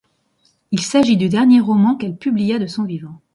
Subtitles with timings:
[0.71, 3.21] Il s'agit du dernier roman qu'elle publia de son vivant.